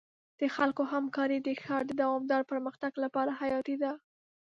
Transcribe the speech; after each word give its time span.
د 0.39 0.41
خلکو 0.55 0.83
همکاري 0.93 1.37
د 1.41 1.49
ښار 1.63 1.83
د 1.87 1.91
دوامدار 2.01 2.41
پرمختګ 2.51 2.91
لپاره 3.03 3.31
حیاتي 3.41 3.75
ده. 3.83 3.91